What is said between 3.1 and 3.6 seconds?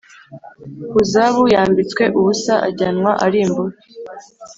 ari